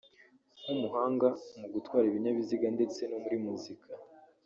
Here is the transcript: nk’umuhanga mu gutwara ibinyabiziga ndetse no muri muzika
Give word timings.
nk’umuhanga 0.61 1.27
mu 1.59 1.67
gutwara 1.73 2.05
ibinyabiziga 2.07 2.67
ndetse 2.75 3.01
no 3.09 3.17
muri 3.23 3.37
muzika 3.45 3.87